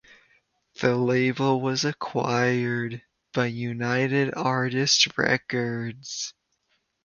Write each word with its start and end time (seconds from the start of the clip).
The 0.81 0.95
label 0.95 1.61
was 1.61 1.85
acquired 1.85 3.03
by 3.35 3.45
United 3.45 4.33
Artists 4.33 5.07
Records. 5.15 6.33